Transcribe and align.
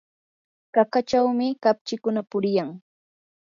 qaqachawmi 0.73 1.47
kapchikuna 1.63 2.21
puriyan. 2.29 2.69